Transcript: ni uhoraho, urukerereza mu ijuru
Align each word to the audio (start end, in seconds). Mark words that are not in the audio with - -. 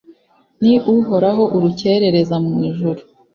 ni 0.63 0.73
uhoraho, 0.95 1.43
urukerereza 1.55 2.35
mu 2.45 2.51
ijuru 2.69 3.01